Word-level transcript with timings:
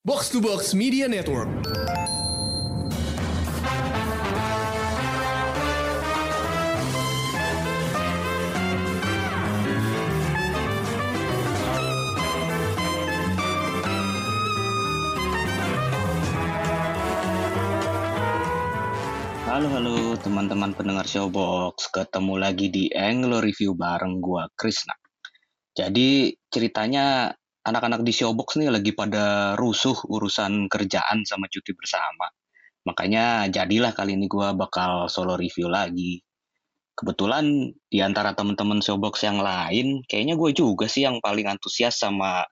Box 0.00 0.32
to 0.32 0.40
Box 0.40 0.72
Media 0.72 1.04
Network. 1.12 1.44
Halo 19.44 19.68
halo 19.68 20.16
teman-teman 20.16 20.72
pendengar 20.72 21.04
Showbox, 21.04 21.92
ketemu 21.92 22.40
lagi 22.40 22.72
di 22.72 22.88
Anglo 22.96 23.44
Review 23.44 23.76
bareng 23.76 24.16
gua 24.24 24.48
Krisna. 24.56 24.96
Jadi 25.76 26.32
ceritanya 26.48 27.36
anak-anak 27.64 28.00
di 28.06 28.12
Showbox 28.14 28.56
nih 28.60 28.72
lagi 28.72 28.92
pada 28.96 29.54
rusuh 29.56 29.96
urusan 30.08 30.68
kerjaan 30.72 31.24
sama 31.28 31.46
cuti 31.46 31.72
bersama. 31.76 32.28
Makanya 32.88 33.48
jadilah 33.52 33.92
kali 33.92 34.16
ini 34.16 34.26
gua 34.28 34.56
bakal 34.56 35.08
solo 35.12 35.36
review 35.36 35.68
lagi. 35.68 36.24
Kebetulan 36.96 37.72
di 37.88 37.98
antara 38.00 38.32
teman-teman 38.36 38.80
Showbox 38.84 39.24
yang 39.24 39.40
lain, 39.40 40.04
kayaknya 40.04 40.36
gue 40.36 40.50
juga 40.52 40.84
sih 40.84 41.08
yang 41.08 41.16
paling 41.24 41.48
antusias 41.48 41.96
sama 41.96 42.44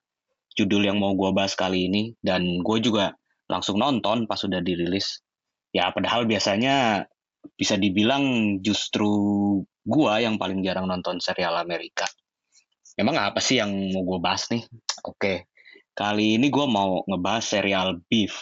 judul 0.56 0.88
yang 0.88 0.96
mau 1.00 1.12
gua 1.12 1.32
bahas 1.36 1.52
kali 1.52 1.88
ini. 1.88 2.16
Dan 2.20 2.64
gue 2.64 2.78
juga 2.80 3.12
langsung 3.48 3.80
nonton 3.80 4.28
pas 4.28 4.36
sudah 4.36 4.60
dirilis 4.60 5.24
ya 5.72 5.92
padahal 5.92 6.24
biasanya 6.28 7.04
bisa 7.56 7.76
dibilang 7.80 8.58
justru 8.60 9.08
gua 9.84 10.20
yang 10.20 10.36
paling 10.36 10.60
jarang 10.60 10.88
nonton 10.88 11.22
serial 11.22 11.56
Amerika. 11.56 12.04
Emang 12.98 13.14
apa 13.14 13.38
sih 13.38 13.62
yang 13.62 13.70
mau 13.94 14.02
gue 14.02 14.18
bahas 14.18 14.50
nih? 14.50 14.66
Oke, 15.06 15.46
kali 15.94 16.34
ini 16.34 16.50
gue 16.50 16.66
mau 16.66 17.06
ngebahas 17.06 17.46
serial 17.46 18.02
Beef. 18.10 18.34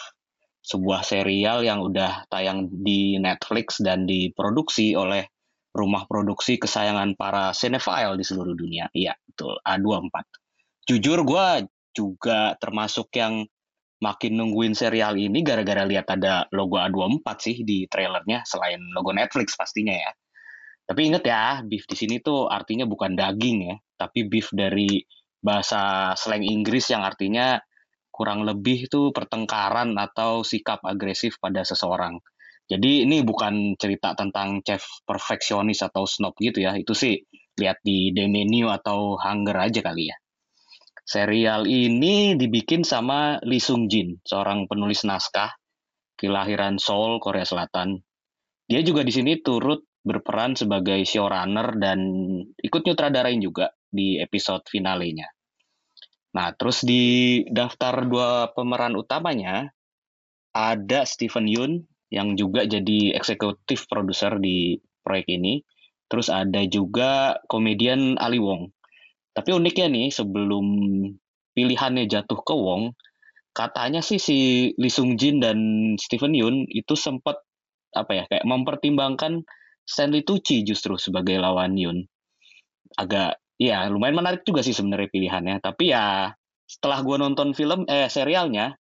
Sebuah 0.64 1.04
serial 1.04 1.60
yang 1.60 1.84
udah 1.84 2.24
tayang 2.32 2.72
di 2.72 3.20
Netflix 3.20 3.84
dan 3.84 4.08
diproduksi 4.08 4.96
oleh 4.96 5.28
rumah 5.76 6.08
produksi 6.08 6.56
kesayangan 6.56 7.20
para 7.20 7.52
cinephile 7.52 8.16
di 8.16 8.24
seluruh 8.24 8.56
dunia. 8.56 8.88
Iya, 8.96 9.12
betul, 9.28 9.60
A24. 9.60 10.24
Jujur 10.88 11.20
gue 11.28 11.46
juga 11.92 12.56
termasuk 12.56 13.12
yang 13.12 13.44
makin 14.00 14.40
nungguin 14.40 14.72
serial 14.72 15.20
ini 15.20 15.44
gara-gara 15.44 15.84
lihat 15.84 16.08
ada 16.16 16.48
logo 16.56 16.80
A24 16.80 17.28
sih 17.44 17.56
di 17.60 17.84
trailernya 17.92 18.40
selain 18.48 18.80
logo 18.96 19.12
Netflix 19.12 19.52
pastinya 19.52 19.92
ya. 19.92 20.10
Tapi 20.86 21.00
inget 21.10 21.26
ya, 21.26 21.66
beef 21.66 21.82
di 21.90 21.96
sini 21.98 22.22
tuh 22.22 22.46
artinya 22.46 22.86
bukan 22.86 23.18
daging 23.18 23.58
ya, 23.66 23.76
tapi 23.98 24.30
beef 24.30 24.54
dari 24.54 25.02
bahasa 25.42 26.14
slang 26.14 26.46
Inggris 26.46 26.94
yang 26.94 27.02
artinya 27.02 27.58
kurang 28.14 28.46
lebih 28.46 28.86
itu 28.86 29.10
pertengkaran 29.10 29.98
atau 29.98 30.46
sikap 30.46 30.80
agresif 30.86 31.42
pada 31.42 31.66
seseorang. 31.66 32.22
Jadi 32.66 33.06
ini 33.06 33.22
bukan 33.22 33.74
cerita 33.78 34.14
tentang 34.14 34.62
chef 34.62 34.82
perfeksionis 35.06 35.82
atau 35.82 36.06
snob 36.06 36.38
gitu 36.38 36.62
ya, 36.62 36.78
itu 36.78 36.94
sih 36.94 37.18
lihat 37.58 37.82
di 37.82 38.14
The 38.14 38.30
Menu 38.30 38.70
atau 38.70 39.18
Hunger 39.18 39.58
aja 39.58 39.82
kali 39.82 40.10
ya. 40.10 40.16
Serial 41.06 41.70
ini 41.70 42.34
dibikin 42.34 42.82
sama 42.82 43.38
Lee 43.46 43.62
Sung 43.62 43.86
Jin, 43.86 44.18
seorang 44.26 44.66
penulis 44.66 45.06
naskah 45.06 45.54
kelahiran 46.18 46.82
Seoul, 46.82 47.22
Korea 47.22 47.46
Selatan. 47.46 48.02
Dia 48.66 48.82
juga 48.82 49.06
di 49.06 49.14
sini 49.14 49.38
turut 49.38 49.86
berperan 50.06 50.54
sebagai 50.54 51.02
showrunner 51.02 51.74
dan 51.82 51.98
ikut 52.62 52.86
nyutradarain 52.86 53.42
juga 53.42 53.74
di 53.90 54.22
episode 54.22 54.62
finalenya. 54.70 55.26
Nah, 56.38 56.54
terus 56.54 56.86
di 56.86 57.42
daftar 57.50 58.06
dua 58.06 58.54
pemeran 58.54 58.94
utamanya 58.94 59.66
ada 60.54 61.02
Stephen 61.02 61.50
Yoon 61.50 61.82
yang 62.14 62.38
juga 62.38 62.62
jadi 62.62 63.18
eksekutif 63.18 63.90
produser 63.90 64.38
di 64.38 64.78
proyek 65.02 65.26
ini. 65.34 65.66
Terus 66.06 66.30
ada 66.30 66.62
juga 66.70 67.42
komedian 67.50 68.14
Ali 68.22 68.38
Wong 68.38 68.70
tapi 69.36 69.52
uniknya 69.52 69.92
nih, 69.92 70.08
sebelum 70.08 70.66
pilihannya 71.52 72.08
jatuh 72.08 72.40
ke 72.40 72.56
Wong, 72.56 72.96
katanya 73.52 74.00
sih 74.00 74.16
si 74.16 74.38
Lee 74.80 74.88
Sung 74.88 75.20
Jin 75.20 75.44
dan 75.44 75.58
Stephen 76.00 76.32
Yun 76.32 76.64
itu 76.72 76.96
sempat 76.96 77.44
apa 77.92 78.12
ya 78.16 78.24
kayak 78.32 78.48
mempertimbangkan 78.48 79.44
Stanley 79.86 80.26
Tucci 80.26 80.66
justru 80.66 80.98
sebagai 80.98 81.38
lawan 81.38 81.78
Yun. 81.78 82.02
Agak 82.98 83.38
ya 83.56 83.86
lumayan 83.86 84.18
menarik 84.18 84.42
juga 84.42 84.66
sih 84.66 84.74
sebenarnya 84.74 85.08
pilihannya. 85.08 85.56
Tapi 85.62 85.94
ya 85.94 86.34
setelah 86.66 87.00
gue 87.06 87.16
nonton 87.22 87.54
film 87.54 87.86
eh 87.86 88.10
serialnya 88.10 88.74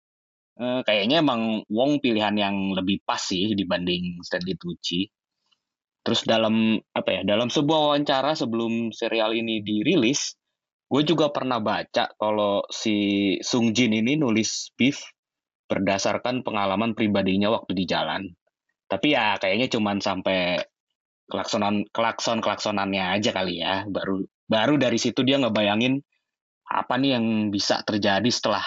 eh, 0.56 0.80
kayaknya 0.86 1.20
emang 1.20 1.66
Wong 1.66 1.98
pilihan 1.98 2.38
yang 2.38 2.70
lebih 2.78 3.02
pas 3.02 3.18
sih 3.18 3.52
dibanding 3.58 4.22
Stanley 4.22 4.54
Tucci. 4.54 5.10
Terus 6.02 6.22
dalam 6.26 6.78
apa 6.94 7.10
ya 7.10 7.22
dalam 7.22 7.46
sebuah 7.50 7.94
wawancara 7.94 8.34
sebelum 8.34 8.90
serial 8.90 9.34
ini 9.38 9.62
dirilis, 9.62 10.34
gue 10.90 11.02
juga 11.06 11.30
pernah 11.30 11.62
baca 11.62 12.10
kalau 12.18 12.66
si 12.70 13.38
Sung 13.38 13.70
Jin 13.70 13.94
ini 13.94 14.18
nulis 14.18 14.74
Beef 14.74 14.98
berdasarkan 15.70 16.42
pengalaman 16.42 16.92
pribadinya 16.98 17.54
waktu 17.54 17.72
di 17.78 17.84
jalan. 17.86 18.22
Tapi 18.90 19.16
ya 19.16 19.40
kayaknya 19.40 19.72
cuman 19.72 20.04
sampai 20.04 20.60
kelaksonan 21.32 21.88
kelakson 21.88 22.44
kelaksonannya 22.44 23.16
aja 23.16 23.32
kali 23.32 23.64
ya. 23.64 23.88
Baru 23.88 24.28
baru 24.44 24.76
dari 24.76 25.00
situ 25.00 25.24
dia 25.24 25.40
ngebayangin 25.40 26.04
apa 26.68 27.00
nih 27.00 27.16
yang 27.16 27.48
bisa 27.48 27.80
terjadi 27.88 28.28
setelah 28.28 28.60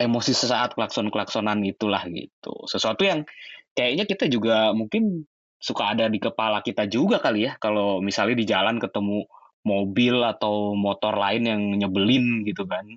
emosi 0.00 0.32
sesaat 0.32 0.72
klakson 0.72 1.12
klaksonan 1.12 1.60
itulah 1.60 2.00
gitu. 2.08 2.64
Sesuatu 2.64 3.04
yang 3.04 3.28
kayaknya 3.76 4.08
kita 4.08 4.24
juga 4.32 4.72
mungkin 4.72 5.28
suka 5.60 5.92
ada 5.92 6.08
di 6.08 6.16
kepala 6.16 6.64
kita 6.64 6.88
juga 6.88 7.20
kali 7.20 7.44
ya 7.44 7.60
kalau 7.60 8.00
misalnya 8.00 8.40
di 8.40 8.48
jalan 8.48 8.80
ketemu 8.80 9.28
mobil 9.60 10.24
atau 10.24 10.72
motor 10.72 11.12
lain 11.20 11.44
yang 11.44 11.62
nyebelin 11.76 12.48
gitu 12.48 12.64
kan. 12.64 12.88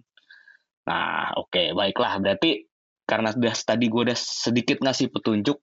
Nah, 0.87 1.35
oke, 1.35 1.51
okay, 1.51 1.67
baiklah. 1.75 2.19
Berarti 2.23 2.67
karena 3.03 3.35
udah 3.35 3.55
tadi 3.55 3.91
gue 3.91 4.01
udah 4.07 4.15
sedikit 4.15 4.79
ngasih 4.79 5.11
petunjuk, 5.11 5.59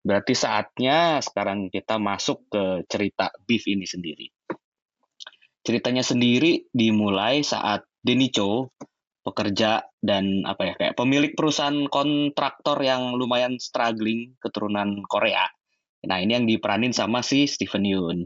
berarti 0.00 0.32
saatnya 0.32 1.20
sekarang 1.20 1.68
kita 1.68 2.00
masuk 2.00 2.48
ke 2.48 2.64
cerita 2.88 3.30
Beef 3.44 3.64
ini 3.68 3.84
sendiri. 3.84 4.26
Ceritanya 5.60 6.00
sendiri 6.00 6.66
dimulai 6.72 7.44
saat 7.44 7.84
Denny 8.00 8.32
Cho, 8.32 8.72
pekerja 9.20 9.84
dan 10.00 10.42
apa 10.48 10.72
ya 10.72 10.74
kayak 10.80 10.96
pemilik 10.96 11.36
perusahaan 11.36 11.84
kontraktor 11.92 12.80
yang 12.80 13.12
lumayan 13.14 13.60
struggling 13.60 14.34
keturunan 14.40 15.04
Korea. 15.04 15.44
Nah, 16.00 16.16
ini 16.16 16.32
yang 16.32 16.46
diperanin 16.48 16.96
sama 16.96 17.20
si 17.20 17.44
Stephen 17.44 17.84
Yoon. 17.84 18.24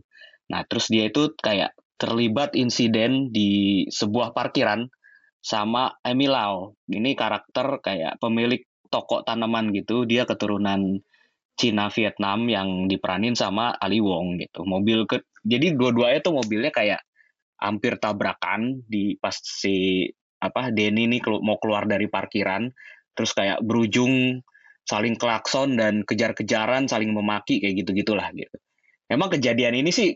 Nah, 0.55 0.63
terus 0.71 0.87
dia 0.87 1.11
itu 1.11 1.35
kayak 1.35 1.75
terlibat 1.99 2.55
insiden 2.55 3.35
di 3.35 3.83
sebuah 3.91 4.31
parkiran 4.31 4.87
sama 5.43 5.99
Amy 6.07 6.31
Lau. 6.31 6.79
Ini 6.87 7.19
karakter 7.19 7.83
kayak 7.83 8.23
pemilik 8.23 8.63
toko 8.95 9.27
tanaman 9.27 9.75
gitu. 9.75 10.07
Dia 10.07 10.23
keturunan 10.23 11.03
Cina 11.55 11.87
Vietnam 11.91 12.51
yang 12.51 12.91
diperanin 12.91 13.39
sama 13.39 13.75
Ali 13.79 14.03
Wong 14.03 14.43
gitu. 14.43 14.67
Mobil 14.67 15.07
ke 15.07 15.23
jadi 15.47 15.79
dua-duanya 15.79 16.21
tuh 16.21 16.35
mobilnya 16.35 16.75
kayak 16.75 17.01
hampir 17.63 17.97
tabrakan 18.03 18.83
di 18.85 19.15
pas 19.17 19.39
si 19.39 20.09
apa 20.43 20.75
Denny 20.75 21.09
ini 21.09 21.19
mau 21.41 21.57
keluar 21.57 21.87
dari 21.87 22.11
parkiran 22.11 22.69
terus 23.15 23.33
kayak 23.33 23.63
berujung 23.63 24.43
saling 24.85 25.17
klakson 25.17 25.81
dan 25.81 26.05
kejar-kejaran 26.05 26.91
saling 26.91 27.15
memaki 27.15 27.63
kayak 27.63 27.87
gitu-gitulah 27.87 28.29
gitu. 28.35 28.59
Emang 29.09 29.33
kejadian 29.33 29.79
ini 29.79 29.95
sih 29.95 30.13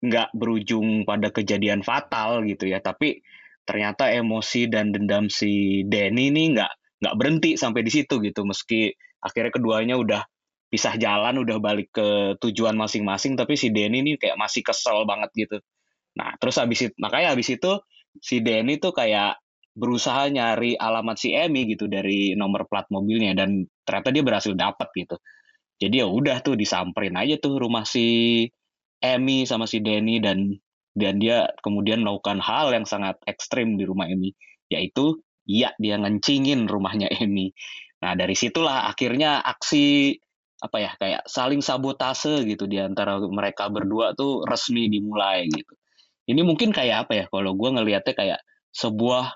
nggak 0.00 0.32
berujung 0.32 1.04
pada 1.04 1.28
kejadian 1.28 1.84
fatal 1.84 2.40
gitu 2.48 2.72
ya 2.72 2.80
tapi 2.80 3.20
ternyata 3.68 4.08
emosi 4.08 4.72
dan 4.72 4.96
dendam 4.96 5.28
si 5.28 5.84
Denny 5.84 6.32
ini 6.32 6.56
nggak 6.56 6.72
nggak 7.04 7.14
berhenti 7.20 7.50
sampai 7.60 7.84
di 7.84 7.92
situ 7.92 8.16
gitu 8.24 8.48
meski 8.48 8.88
akhirnya 9.20 9.52
keduanya 9.52 10.00
udah 10.00 10.22
pisah 10.70 10.94
jalan 10.96 11.42
udah 11.42 11.58
balik 11.58 11.90
ke 11.90 12.38
tujuan 12.38 12.78
masing-masing 12.78 13.34
tapi 13.34 13.58
si 13.58 13.74
Denny 13.74 14.06
ini 14.06 14.14
kayak 14.16 14.38
masih 14.38 14.62
kesel 14.62 15.02
banget 15.04 15.30
gitu 15.34 15.58
nah 16.14 16.34
terus 16.38 16.58
habis 16.62 16.90
itu 16.90 16.94
makanya 17.02 17.34
habis 17.34 17.50
itu 17.50 17.82
si 18.22 18.42
Denny 18.42 18.78
tuh 18.78 18.94
kayak 18.94 19.38
berusaha 19.74 20.26
nyari 20.30 20.74
alamat 20.74 21.16
si 21.18 21.34
Emmy 21.34 21.66
gitu 21.70 21.86
dari 21.86 22.34
nomor 22.34 22.66
plat 22.66 22.86
mobilnya 22.90 23.34
dan 23.34 23.66
ternyata 23.86 24.10
dia 24.10 24.22
berhasil 24.26 24.54
dapat 24.54 24.88
gitu 24.94 25.16
jadi 25.80 26.04
ya 26.04 26.06
udah 26.10 26.42
tuh 26.42 26.54
disamperin 26.58 27.14
aja 27.18 27.38
tuh 27.38 27.58
rumah 27.58 27.86
si 27.86 28.46
Emmy 29.00 29.46
sama 29.46 29.64
si 29.70 29.80
Denny 29.80 30.18
dan 30.18 30.54
dan 30.92 31.22
dia 31.22 31.48
kemudian 31.62 32.02
melakukan 32.02 32.42
hal 32.42 32.74
yang 32.74 32.84
sangat 32.84 33.16
ekstrim 33.24 33.78
di 33.78 33.86
rumah 33.86 34.10
Emmy 34.10 34.34
yaitu 34.70 35.18
iya 35.50 35.74
dia 35.80 35.98
ngencingin 35.98 36.70
rumahnya 36.70 37.10
Emmy. 37.10 37.50
Nah 38.00 38.14
dari 38.14 38.38
situlah 38.38 38.86
akhirnya 38.86 39.42
aksi 39.42 40.16
apa 40.60 40.76
ya 40.76 40.90
kayak 41.00 41.22
saling 41.24 41.64
sabotase 41.64 42.44
gitu 42.44 42.68
di 42.68 42.76
antara 42.76 43.16
mereka 43.20 43.72
berdua 43.72 44.12
tuh 44.12 44.44
resmi 44.44 44.92
dimulai 44.92 45.48
gitu. 45.48 45.74
Ini 46.28 46.44
mungkin 46.44 46.70
kayak 46.70 47.08
apa 47.08 47.12
ya 47.16 47.24
kalau 47.32 47.56
gue 47.56 47.70
ngelihatnya 47.74 48.14
kayak 48.14 48.40
sebuah 48.70 49.34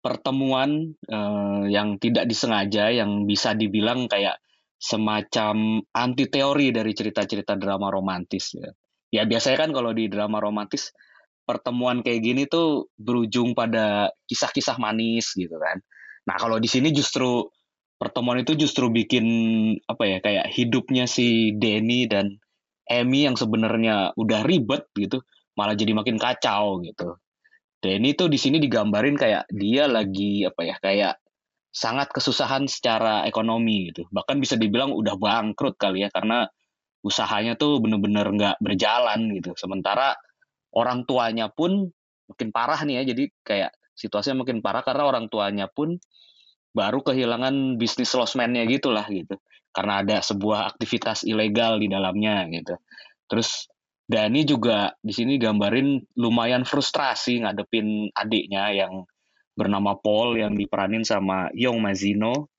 pertemuan 0.00 0.96
uh, 1.06 1.64
yang 1.68 2.00
tidak 2.00 2.26
disengaja 2.26 2.90
yang 2.90 3.28
bisa 3.28 3.52
dibilang 3.52 4.08
kayak 4.08 4.40
semacam 4.76 5.82
anti 5.92 6.28
teori 6.28 6.72
dari 6.72 6.92
cerita-cerita 6.92 7.54
drama 7.56 7.92
romantis 7.92 8.56
ya. 8.56 8.70
Ya 9.12 9.22
biasanya 9.22 9.66
kan 9.66 9.70
kalau 9.70 9.94
di 9.94 10.10
drama 10.10 10.42
romantis 10.42 10.90
pertemuan 11.46 12.02
kayak 12.02 12.20
gini 12.26 12.42
tuh 12.50 12.90
berujung 12.98 13.54
pada 13.54 14.10
kisah-kisah 14.26 14.82
manis 14.82 15.30
gitu 15.38 15.54
kan. 15.56 15.78
Nah, 16.26 16.36
kalau 16.42 16.58
di 16.58 16.66
sini 16.66 16.90
justru 16.90 17.46
pertemuan 17.96 18.40
itu 18.40 18.56
justru 18.56 18.92
bikin 18.92 19.26
apa 19.88 20.04
ya 20.04 20.18
kayak 20.20 20.46
hidupnya 20.52 21.08
si 21.08 21.56
Denny 21.56 22.08
dan 22.08 22.36
Amy 22.86 23.26
yang 23.26 23.34
sebenarnya 23.34 24.14
udah 24.14 24.46
ribet 24.46 24.86
gitu 24.94 25.24
malah 25.56 25.74
jadi 25.74 25.96
makin 25.96 26.20
kacau 26.20 26.84
gitu. 26.84 27.16
Denny 27.80 28.12
tuh 28.12 28.28
di 28.28 28.36
sini 28.36 28.60
digambarin 28.60 29.16
kayak 29.16 29.48
dia 29.52 29.88
lagi 29.88 30.44
apa 30.44 30.60
ya 30.64 30.76
kayak 30.80 31.14
sangat 31.72 32.08
kesusahan 32.12 32.68
secara 32.68 33.24
ekonomi 33.28 33.92
gitu. 33.92 34.08
Bahkan 34.08 34.40
bisa 34.40 34.56
dibilang 34.56 34.92
udah 34.96 35.16
bangkrut 35.16 35.76
kali 35.76 36.04
ya 36.04 36.12
karena 36.12 36.48
usahanya 37.04 37.56
tuh 37.56 37.80
bener-bener 37.84 38.24
nggak 38.32 38.56
berjalan 38.64 39.28
gitu. 39.36 39.52
Sementara 39.56 40.16
orang 40.72 41.04
tuanya 41.04 41.52
pun 41.52 41.88
makin 42.28 42.48
parah 42.52 42.80
nih 42.84 43.00
ya. 43.00 43.12
Jadi 43.12 43.24
kayak 43.44 43.72
situasinya 43.96 44.44
makin 44.44 44.64
parah 44.64 44.84
karena 44.84 45.04
orang 45.08 45.28
tuanya 45.28 45.68
pun 45.68 46.00
baru 46.76 47.00
kehilangan 47.00 47.80
bisnis 47.80 48.12
losmennya 48.12 48.68
gitulah 48.68 49.08
gitu. 49.08 49.40
Karena 49.72 50.04
ada 50.04 50.20
sebuah 50.20 50.76
aktivitas 50.76 51.24
ilegal 51.24 51.80
di 51.80 51.88
dalamnya 51.88 52.44
gitu. 52.52 52.76
Terus 53.24 53.72
Dani 54.06 54.46
juga 54.46 54.94
di 55.02 55.10
sini 55.10 55.34
gambarin 55.40 55.98
lumayan 56.20 56.62
frustrasi 56.62 57.42
ngadepin 57.42 58.12
adiknya 58.14 58.70
yang 58.70 59.02
bernama 59.56 59.96
Paul 59.98 60.36
yang 60.36 60.54
diperanin 60.54 61.02
sama 61.02 61.50
Yong 61.56 61.80
Mazino 61.80 62.52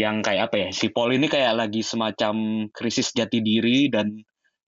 yang 0.00 0.24
kayak 0.24 0.48
apa 0.48 0.56
ya 0.56 0.68
si 0.72 0.88
Paul 0.88 1.12
ini 1.12 1.28
kayak 1.28 1.52
lagi 1.52 1.84
semacam 1.84 2.64
krisis 2.72 3.12
jati 3.12 3.44
diri 3.44 3.92
dan 3.92 4.16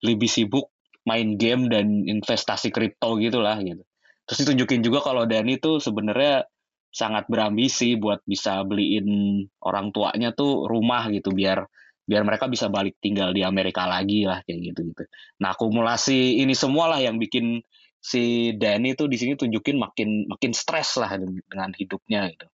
lebih 0.04 0.28
sibuk 0.28 0.68
main 1.08 1.40
game 1.40 1.72
dan 1.72 2.04
investasi 2.04 2.68
kripto 2.68 3.16
gitulah 3.16 3.56
gitu. 3.64 3.80
Terus 4.28 4.38
ditunjukin 4.44 4.84
juga 4.84 5.00
kalau 5.00 5.24
Dani 5.24 5.56
tuh 5.56 5.80
sebenarnya 5.80 6.44
sangat 6.92 7.24
berambisi 7.26 7.96
buat 7.96 8.20
bisa 8.28 8.60
beliin 8.68 9.40
orang 9.64 9.90
tuanya 9.96 10.36
tuh 10.36 10.68
rumah 10.68 11.08
gitu 11.08 11.32
biar 11.32 11.64
biar 12.04 12.22
mereka 12.28 12.50
bisa 12.52 12.68
balik 12.68 13.00
tinggal 13.00 13.32
di 13.32 13.40
Amerika 13.40 13.88
lagi 13.88 14.28
lah 14.28 14.44
kayak 14.44 14.60
gitu 14.60 14.80
gitu. 14.92 15.02
Nah 15.40 15.56
akumulasi 15.56 16.44
ini 16.44 16.52
semua 16.52 16.92
lah 16.92 17.00
yang 17.00 17.16
bikin 17.16 17.64
si 18.02 18.52
Danny 18.58 18.92
tuh 18.92 19.08
di 19.08 19.16
sini 19.16 19.38
tunjukin 19.38 19.80
makin 19.80 20.28
makin 20.28 20.52
stres 20.52 21.00
lah 21.00 21.16
dengan 21.16 21.72
hidupnya 21.72 22.28
gitu. 22.28 22.46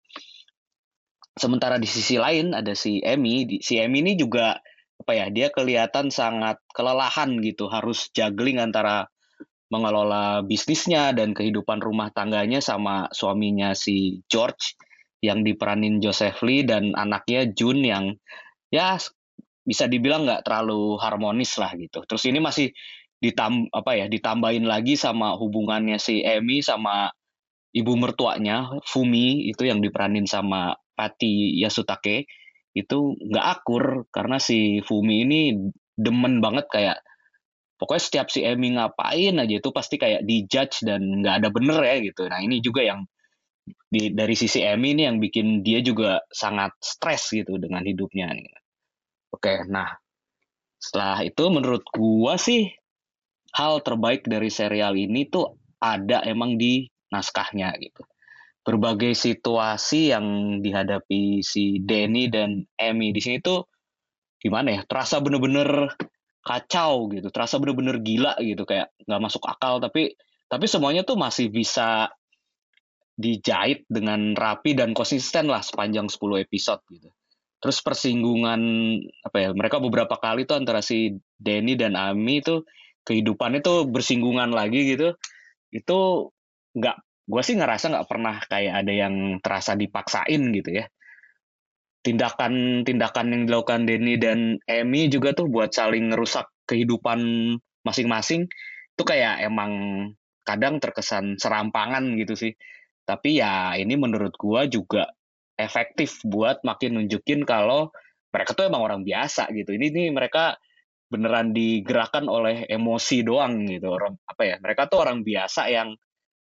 Sementara 1.37 1.81
di 1.81 1.89
sisi 1.89 2.21
lain 2.21 2.53
ada 2.53 2.73
si 2.77 3.01
Emmy, 3.01 3.61
si 3.61 3.81
Emmy 3.81 4.05
ini 4.05 4.13
juga 4.17 4.57
apa 4.97 5.13
ya 5.13 5.29
dia 5.29 5.49
kelihatan 5.53 6.09
sangat 6.09 6.59
kelelahan 6.73 7.37
gitu 7.45 7.69
harus 7.69 8.09
juggling 8.11 8.57
antara 8.59 9.07
mengelola 9.67 10.47
bisnisnya 10.47 11.11
dan 11.11 11.35
kehidupan 11.35 11.83
rumah 11.83 12.15
tangganya 12.15 12.63
sama 12.63 13.11
suaminya 13.11 13.75
si 13.75 14.23
George 14.31 14.79
yang 15.25 15.43
diperanin 15.43 15.99
Joseph 15.99 16.39
Lee 16.47 16.63
dan 16.63 16.95
anaknya 16.95 17.51
Jun 17.51 17.83
yang 17.83 18.15
ya 18.71 19.01
bisa 19.67 19.91
dibilang 19.91 20.23
nggak 20.23 20.47
terlalu 20.47 20.95
harmonis 21.03 21.59
lah 21.59 21.75
gitu. 21.75 22.07
Terus 22.07 22.23
ini 22.31 22.39
masih 22.39 22.71
ditam 23.19 23.67
apa 23.73 23.97
ya 23.99 24.07
ditambahin 24.07 24.69
lagi 24.69 24.95
sama 24.95 25.35
hubungannya 25.35 25.99
si 25.99 26.23
Emi 26.23 26.63
sama 26.63 27.11
ibu 27.73 27.93
mertuanya 27.97 28.71
Fumi 28.87 29.51
itu 29.51 29.67
yang 29.67 29.81
diperanin 29.81 30.29
sama 30.29 30.77
Pati 30.97 31.59
Yasutake 31.59 32.29
itu 32.77 33.17
nggak 33.17 33.47
akur 33.61 34.05
karena 34.13 34.37
si 34.37 34.85
Fumi 34.85 35.25
ini 35.25 35.41
demen 35.97 36.45
banget 36.45 36.69
kayak 36.69 37.01
pokoknya 37.77 38.03
setiap 38.03 38.27
si 38.33 38.41
Emmy 38.43 38.77
ngapain 38.77 39.37
aja 39.37 39.55
itu 39.61 39.71
pasti 39.73 40.01
kayak 40.01 40.25
dijudge 40.25 40.85
dan 40.85 41.23
nggak 41.23 41.45
ada 41.45 41.49
bener 41.53 41.79
ya 41.85 41.97
gitu. 42.01 42.29
Nah 42.29 42.41
ini 42.41 42.61
juga 42.65 42.85
yang 42.85 43.05
di, 43.67 44.13
dari 44.13 44.35
sisi 44.35 44.65
Emmy 44.65 44.97
ini 44.97 45.03
yang 45.07 45.19
bikin 45.21 45.61
dia 45.61 45.85
juga 45.85 46.25
sangat 46.33 46.75
stres 46.81 47.31
gitu 47.33 47.61
dengan 47.61 47.85
hidupnya. 47.85 48.33
Nih. 48.33 48.49
Oke, 49.31 49.63
nah 49.69 49.93
setelah 50.81 51.25
itu 51.25 51.45
menurut 51.53 51.85
gua 51.93 52.41
sih 52.41 52.73
hal 53.57 53.81
terbaik 53.81 54.29
dari 54.29 54.53
serial 54.53 54.97
ini 54.97 55.29
tuh 55.29 55.57
ada 55.81 56.25
emang 56.25 56.57
di 56.57 56.89
naskahnya 57.13 57.77
gitu. 57.81 58.05
Berbagai 58.67 59.15
situasi 59.15 60.11
yang 60.11 60.59
dihadapi 60.59 61.39
si 61.41 61.79
Denny 61.79 62.27
dan 62.27 62.67
Emmy 62.75 63.15
di 63.15 63.23
sini 63.23 63.39
tuh 63.39 63.63
gimana 64.43 64.75
ya? 64.75 64.83
Terasa 64.83 65.23
bener-bener 65.23 65.95
kacau 66.47 67.11
gitu 67.11 67.27
terasa 67.35 67.59
bener-bener 67.59 67.99
gila 67.99 68.39
gitu 68.39 68.63
kayak 68.63 68.95
nggak 69.03 69.23
masuk 69.23 69.43
akal. 69.51 69.83
Tapi 69.83 70.15
tapi 70.47 70.65
semuanya 70.71 71.03
tuh 71.03 71.19
masih 71.19 71.51
bisa 71.51 72.07
dijahit 73.19 73.83
dengan 73.91 74.39
rapi 74.39 74.79
dan 74.79 74.95
konsisten 74.95 75.51
lah 75.51 75.67
sepanjang 75.67 76.07
10 76.07 76.47
episode 76.47 76.79
gitu. 76.87 77.11
Terus 77.59 77.83
persinggungan 77.83 78.61
apa 79.27 79.37
ya 79.43 79.51
mereka 79.51 79.83
beberapa 79.83 80.15
kali 80.23 80.47
tuh 80.47 80.63
antara 80.63 80.79
si 80.85 81.19
Denny 81.35 81.75
dan 81.75 81.99
Ami 81.99 82.39
tuh 82.47 82.63
kehidupannya 83.03 83.65
tuh 83.67 83.91
bersinggungan 83.91 84.55
lagi 84.55 84.95
gitu. 84.95 85.19
Itu 85.75 86.31
nggak 86.79 86.97
gue 87.27 87.43
sih 87.43 87.59
ngerasa 87.59 87.91
nggak 87.91 88.07
pernah 88.07 88.39
kayak 88.47 88.87
ada 88.87 88.93
yang 88.95 89.43
terasa 89.43 89.75
dipaksain 89.75 90.39
gitu 90.55 90.71
ya 90.71 90.87
tindakan-tindakan 92.07 93.35
yang 93.35 93.43
dilakukan 93.51 93.83
Denny 93.83 94.15
dan 94.15 94.63
Emmy 94.71 95.11
juga 95.11 95.35
tuh 95.35 95.51
buat 95.51 95.75
saling 95.75 96.15
ngerusak 96.15 96.47
kehidupan 96.71 97.19
masing-masing 97.83 98.47
itu 98.95 99.03
kayak 99.03 99.43
emang 99.43 99.73
kadang 100.47 100.79
terkesan 100.79 101.35
serampangan 101.35 102.15
gitu 102.15 102.39
sih. 102.39 102.55
Tapi 103.03 103.43
ya 103.43 103.75
ini 103.75 103.99
menurut 103.99 104.39
gua 104.39 104.71
juga 104.71 105.11
efektif 105.59 106.23
buat 106.23 106.63
makin 106.63 107.03
nunjukin 107.03 107.43
kalau 107.43 107.91
mereka 108.31 108.55
tuh 108.55 108.71
emang 108.71 108.87
orang 108.87 109.03
biasa 109.03 109.51
gitu. 109.51 109.75
Ini 109.75 109.91
nih 109.91 110.09
mereka 110.15 110.55
beneran 111.11 111.51
digerakkan 111.55 112.31
oleh 112.31 112.67
emosi 112.71 113.27
doang 113.27 113.67
gitu. 113.67 113.91
Orang 113.91 114.19
apa 114.27 114.43
ya? 114.47 114.57
Mereka 114.63 114.87
tuh 114.91 115.03
orang 115.03 115.27
biasa 115.27 115.71
yang 115.71 115.95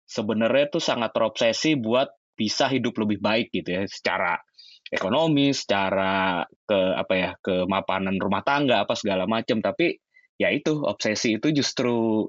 sebenarnya 0.04 0.68
tuh 0.68 0.84
sangat 0.84 1.16
terobsesi 1.16 1.80
buat 1.80 2.12
bisa 2.36 2.68
hidup 2.68 3.00
lebih 3.00 3.24
baik 3.24 3.48
gitu 3.56 3.80
ya 3.80 3.84
secara 3.88 4.36
ekonomi, 4.92 5.52
secara 5.56 6.46
ke 6.46 6.80
apa 6.94 7.14
ya 7.14 7.30
kemapanan 7.42 8.18
rumah 8.22 8.46
tangga 8.46 8.86
apa 8.86 8.94
segala 8.94 9.26
macam. 9.26 9.62
Tapi 9.62 9.98
ya 10.38 10.52
itu 10.52 10.84
obsesi 10.86 11.38
itu 11.38 11.50
justru 11.56 12.26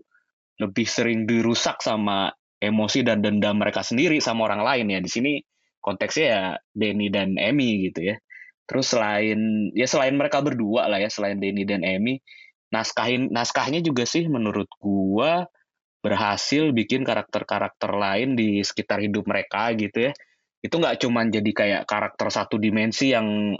lebih 0.56 0.86
sering 0.88 1.28
dirusak 1.28 1.84
sama 1.84 2.32
emosi 2.56 3.04
dan 3.04 3.20
dendam 3.20 3.60
mereka 3.60 3.84
sendiri 3.84 4.20
sama 4.22 4.48
orang 4.48 4.64
lain 4.64 4.86
ya. 4.92 5.00
Di 5.04 5.10
sini 5.10 5.32
konteksnya 5.84 6.26
ya 6.26 6.42
Denny 6.72 7.12
dan 7.12 7.36
Emmy 7.36 7.90
gitu 7.90 8.12
ya. 8.12 8.16
Terus 8.66 8.90
selain 8.90 9.70
ya 9.76 9.86
selain 9.86 10.16
mereka 10.18 10.42
berdua 10.42 10.90
lah 10.90 10.98
ya, 10.98 11.06
selain 11.12 11.38
Denny 11.38 11.62
dan 11.62 11.86
Emmy, 11.86 12.18
naskahin 12.75 13.30
naskahnya 13.30 13.78
juga 13.84 14.02
sih 14.08 14.26
menurut 14.26 14.66
gua 14.82 15.46
berhasil 16.02 16.70
bikin 16.70 17.02
karakter-karakter 17.02 17.90
lain 17.90 18.38
di 18.38 18.62
sekitar 18.62 19.02
hidup 19.02 19.26
mereka 19.26 19.75
gitu 19.75 20.10
ya 20.10 20.12
itu 20.64 20.75
nggak 20.76 21.02
cuma 21.04 21.25
jadi 21.28 21.50
kayak 21.52 21.82
karakter 21.84 22.28
satu 22.32 22.56
dimensi 22.56 23.12
yang 23.12 23.54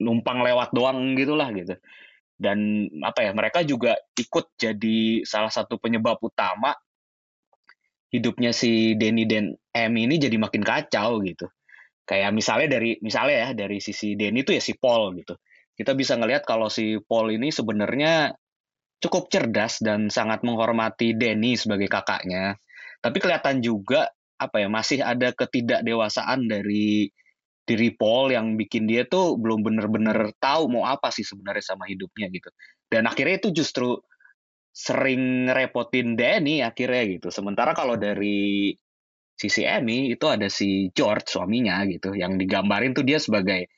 numpang 0.00 0.40
lewat 0.40 0.72
doang 0.72 1.16
gitulah 1.16 1.48
gitu. 1.52 1.76
Dan 2.40 2.88
apa 3.04 3.28
ya 3.28 3.36
mereka 3.36 3.60
juga 3.64 4.00
ikut 4.16 4.56
jadi 4.56 5.24
salah 5.28 5.52
satu 5.52 5.76
penyebab 5.76 6.16
utama 6.24 6.72
hidupnya 8.10 8.50
si 8.50 8.96
Denny 8.96 9.28
dan 9.28 9.54
M 9.70 9.92
ini 9.94 10.16
jadi 10.16 10.34
makin 10.40 10.64
kacau 10.64 11.20
gitu. 11.22 11.46
Kayak 12.08 12.34
misalnya 12.34 12.80
dari 12.80 12.98
misalnya 13.04 13.36
ya 13.36 13.48
dari 13.54 13.78
sisi 13.78 14.16
Denny 14.16 14.42
itu 14.42 14.56
ya 14.56 14.62
si 14.64 14.74
Paul 14.74 15.14
gitu. 15.20 15.38
Kita 15.76 15.94
bisa 15.94 16.16
ngelihat 16.18 16.48
kalau 16.48 16.72
si 16.72 16.98
Paul 17.04 17.32
ini 17.32 17.52
sebenarnya 17.54 18.34
cukup 19.00 19.32
cerdas 19.32 19.80
dan 19.80 20.12
sangat 20.12 20.44
menghormati 20.44 21.16
Denny 21.16 21.56
sebagai 21.56 21.88
kakaknya. 21.88 22.58
Tapi 23.00 23.16
kelihatan 23.16 23.64
juga 23.64 24.10
apa 24.40 24.64
ya 24.64 24.68
masih 24.72 25.04
ada 25.04 25.36
ketidakdewasaan 25.36 26.48
dari 26.48 27.12
diri 27.68 27.94
Paul 27.94 28.32
yang 28.34 28.58
bikin 28.58 28.88
dia 28.88 29.06
tuh 29.06 29.38
belum 29.38 29.62
bener-bener 29.62 30.34
tahu 30.42 30.66
mau 30.72 30.88
apa 30.88 31.12
sih 31.14 31.22
sebenarnya 31.22 31.76
sama 31.76 31.86
hidupnya 31.86 32.26
gitu. 32.32 32.50
Dan 32.90 33.06
akhirnya 33.06 33.38
itu 33.38 33.62
justru 33.62 33.94
sering 34.74 35.46
repotin 35.50 36.18
Danny 36.18 36.66
akhirnya 36.66 37.20
gitu. 37.20 37.28
Sementara 37.30 37.70
kalau 37.76 37.94
dari 37.94 38.74
sisi 39.38 39.62
Amy 39.64 40.12
itu 40.12 40.26
ada 40.26 40.50
si 40.50 40.90
George 40.90 41.30
suaminya 41.30 41.86
gitu 41.86 42.12
yang 42.12 42.36
digambarin 42.36 42.92
tuh 42.92 43.06
dia 43.06 43.22
sebagai 43.22 43.70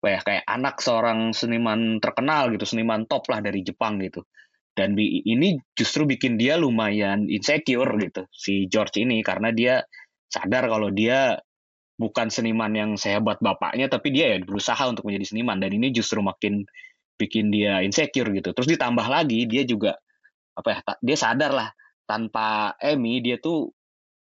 kayak 0.00 0.22
kayak 0.24 0.44
anak 0.48 0.80
seorang 0.80 1.34
seniman 1.36 1.98
terkenal 2.00 2.48
gitu, 2.54 2.64
seniman 2.64 3.04
top 3.10 3.28
lah 3.28 3.42
dari 3.42 3.60
Jepang 3.66 3.98
gitu. 4.00 4.24
Dan 4.70 4.94
ini 4.96 5.58
justru 5.74 6.06
bikin 6.06 6.38
dia 6.38 6.54
lumayan 6.54 7.26
insecure 7.26 7.90
gitu 7.98 8.24
si 8.30 8.70
George 8.70 9.02
ini 9.02 9.20
karena 9.20 9.50
dia 9.50 9.82
sadar 10.30 10.70
kalau 10.70 10.88
dia 10.94 11.42
bukan 12.00 12.32
seniman 12.32 12.72
yang 12.72 12.90
sehebat 12.96 13.42
bapaknya 13.44 13.92
tapi 13.92 14.08
dia 14.14 14.32
ya 14.32 14.38
berusaha 14.40 14.80
untuk 14.88 15.04
menjadi 15.04 15.36
seniman. 15.36 15.60
Dan 15.60 15.76
ini 15.76 15.92
justru 15.92 16.22
makin 16.24 16.64
bikin 17.20 17.52
dia 17.52 17.84
insecure 17.84 18.32
gitu. 18.32 18.56
Terus 18.56 18.68
ditambah 18.70 19.04
lagi 19.04 19.44
dia 19.44 19.66
juga 19.68 19.98
apa 20.56 20.68
ya 20.72 20.78
dia 21.04 21.16
sadar 21.18 21.52
lah 21.52 21.68
tanpa 22.08 22.74
Emmy 22.80 23.20
dia 23.20 23.36
tuh 23.36 23.70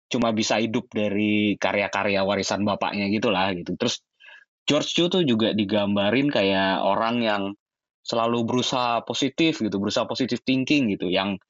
cuma 0.06 0.30
bisa 0.30 0.62
hidup 0.62 0.86
dari 0.94 1.58
karya-karya 1.58 2.22
warisan 2.22 2.62
bapaknya 2.62 3.10
gitulah 3.10 3.50
gitu. 3.56 3.74
Terus 3.74 4.04
George 4.66 4.90
Chu 4.94 5.04
tuh 5.10 5.22
juga 5.26 5.50
digambarin 5.50 6.30
kayak 6.30 6.82
orang 6.82 7.16
yang 7.22 7.42
selalu 8.06 8.46
berusaha 8.46 9.02
positif 9.02 9.58
gitu 9.58 9.82
berusaha 9.82 10.06
positif 10.06 10.38
thinking 10.46 10.94
gitu 10.94 11.10
yang 11.10 11.42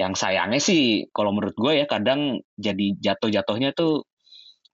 yang 0.00 0.16
sayangnya 0.16 0.56
sih 0.64 1.12
kalau 1.12 1.36
menurut 1.36 1.52
gue 1.52 1.84
ya 1.84 1.84
kadang 1.84 2.40
jadi 2.56 2.96
jatuh-jatuhnya 2.96 3.76
tuh 3.76 4.08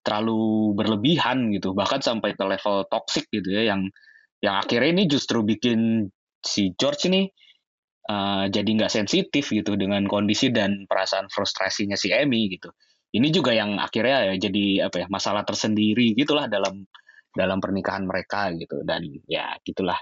terlalu 0.07 0.71
berlebihan 0.71 1.51
gitu. 1.51 1.75
Bahkan 1.75 1.99
sampai 1.99 2.31
ke 2.39 2.43
level 2.47 2.87
toxic 2.87 3.27
gitu 3.27 3.51
ya 3.51 3.75
yang 3.75 3.91
yang 4.39 4.55
akhirnya 4.55 4.95
ini 4.95 5.03
justru 5.11 5.43
bikin 5.43 6.07
si 6.39 6.71
George 6.79 7.11
ini 7.11 7.27
uh, 8.07 8.47
jadi 8.47 8.63
nggak 8.63 8.93
sensitif 8.93 9.51
gitu 9.51 9.75
dengan 9.75 10.07
kondisi 10.07 10.47
dan 10.47 10.87
perasaan 10.87 11.27
frustrasinya 11.27 11.99
si 11.99 12.15
Emmy 12.15 12.47
gitu. 12.47 12.71
Ini 13.11 13.27
juga 13.35 13.51
yang 13.51 13.83
akhirnya 13.83 14.31
ya 14.31 14.35
jadi 14.39 14.87
apa 14.87 15.03
ya 15.03 15.07
masalah 15.11 15.43
tersendiri 15.43 16.15
gitulah 16.15 16.47
dalam 16.47 16.87
dalam 17.35 17.59
pernikahan 17.59 18.07
mereka 18.07 18.55
gitu. 18.55 18.79
Dan 18.87 19.03
ya 19.27 19.59
gitulah 19.59 19.99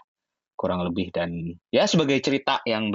kurang 0.53 0.85
lebih. 0.85 1.09
Dan 1.09 1.49
ya 1.73 1.89
sebagai 1.89 2.21
cerita 2.21 2.61
yang 2.69 2.93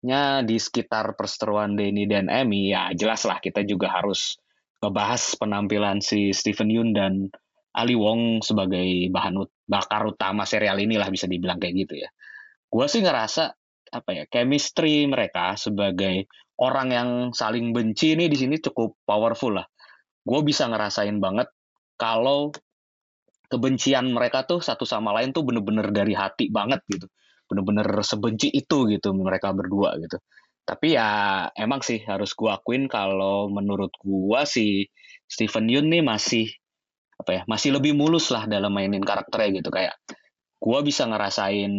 bergeraknya 0.00 0.48
di 0.48 0.56
sekitar 0.56 1.12
perseteruan 1.16 1.76
Denny 1.76 2.08
dan 2.08 2.32
Emmy 2.32 2.72
ya 2.72 2.88
jelas 2.96 3.28
lah 3.28 3.36
kita 3.36 3.60
juga 3.68 3.92
harus 3.92 4.40
ngebahas 4.80 5.36
penampilan 5.36 6.00
si 6.00 6.32
Stephen 6.32 6.72
Yun 6.72 6.96
dan 6.96 7.28
Ali 7.76 7.94
Wong 7.94 8.40
sebagai 8.40 9.12
bahan 9.12 9.44
ut 9.44 9.52
bakar 9.68 10.08
utama 10.08 10.48
serial 10.48 10.80
inilah 10.80 11.06
bisa 11.12 11.28
dibilang 11.28 11.60
kayak 11.60 11.74
gitu 11.86 11.94
ya. 12.00 12.08
Gue 12.66 12.88
sih 12.88 13.04
ngerasa 13.04 13.52
apa 13.92 14.10
ya 14.14 14.24
chemistry 14.26 15.04
mereka 15.04 15.54
sebagai 15.60 16.26
orang 16.58 16.88
yang 16.90 17.10
saling 17.36 17.70
benci 17.76 18.16
ini 18.16 18.26
di 18.26 18.36
sini 18.40 18.56
cukup 18.58 18.96
powerful 19.04 19.54
lah. 19.54 19.68
Gue 20.24 20.40
bisa 20.42 20.66
ngerasain 20.66 21.20
banget 21.20 21.52
kalau 22.00 22.50
kebencian 23.52 24.10
mereka 24.10 24.48
tuh 24.48 24.64
satu 24.64 24.88
sama 24.88 25.12
lain 25.12 25.36
tuh 25.36 25.44
bener-bener 25.44 25.92
dari 25.92 26.16
hati 26.16 26.48
banget 26.48 26.80
gitu. 26.88 27.06
Bener-bener 27.50 27.86
sebenci 28.06 28.46
itu 28.54 28.86
gitu 28.86 29.10
mereka 29.10 29.50
berdua 29.50 29.98
gitu. 29.98 30.22
Tapi 30.62 30.94
ya 30.94 31.50
emang 31.58 31.82
sih 31.82 31.98
harus 32.06 32.30
gua 32.38 32.62
akuin 32.62 32.86
kalau 32.86 33.50
menurut 33.50 33.90
gua 33.98 34.46
si 34.46 34.86
Steven 35.26 35.66
Yeun 35.66 35.90
nih 35.90 36.06
masih 36.06 36.46
apa 37.18 37.30
ya 37.36 37.42
masih 37.50 37.74
lebih 37.76 37.92
mulus 37.92 38.30
lah 38.32 38.46
dalam 38.46 38.72
mainin 38.72 39.02
karakternya 39.02 39.60
gitu 39.60 39.68
kayak 39.74 39.98
gua 40.62 40.86
bisa 40.86 41.10
ngerasain 41.10 41.72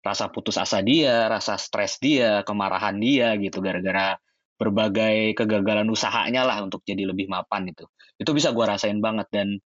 rasa 0.00 0.32
putus 0.32 0.56
asa 0.56 0.80
dia, 0.80 1.28
rasa 1.28 1.60
stres 1.60 2.00
dia, 2.00 2.40
kemarahan 2.48 2.96
dia 2.96 3.36
gitu 3.36 3.60
gara-gara 3.60 4.16
berbagai 4.56 5.36
kegagalan 5.36 5.88
usahanya 5.92 6.44
lah 6.44 6.64
untuk 6.64 6.80
jadi 6.88 7.04
lebih 7.04 7.28
mapan 7.28 7.68
itu. 7.68 7.84
Itu 8.16 8.32
bisa 8.32 8.56
gua 8.56 8.76
rasain 8.76 9.00
banget 9.04 9.28
dan 9.28 9.60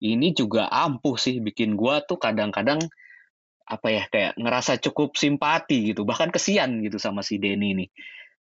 ini 0.00 0.32
juga 0.36 0.68
ampuh 0.68 1.16
sih 1.16 1.40
bikin 1.40 1.76
gua 1.76 2.04
tuh 2.04 2.20
kadang-kadang 2.20 2.80
apa 3.70 3.88
ya 3.88 4.04
kayak 4.10 4.34
ngerasa 4.34 4.82
cukup 4.82 5.14
simpati 5.14 5.94
gitu 5.94 6.02
bahkan 6.02 6.34
kesian 6.34 6.82
gitu 6.82 6.98
sama 6.98 7.22
si 7.22 7.38
Denny 7.38 7.78
ini 7.78 7.86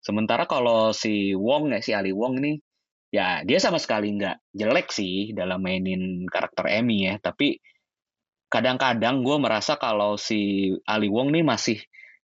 sementara 0.00 0.49
kalau 0.49 0.97
si 0.97 1.37
Wong 1.37 1.76
ya 1.76 1.85
si 1.85 1.92
Ali 1.92 2.16
Wong 2.16 2.40
ini 2.40 2.56
ya 3.08 3.40
dia 3.44 3.58
sama 3.61 3.80
sekali 3.80 4.12
nggak 4.16 4.52
jelek 4.52 4.88
sih 4.92 5.32
dalam 5.32 5.64
mainin 5.64 6.28
karakter 6.28 6.68
Emmy 6.68 7.08
ya. 7.08 7.16
Tapi 7.20 7.56
kadang-kadang 8.49 9.20
gue 9.25 9.37
merasa 9.40 9.76
kalau 9.76 10.16
si 10.20 10.73
Ali 10.85 11.08
Wong 11.08 11.32
nih 11.32 11.44
masih 11.44 11.78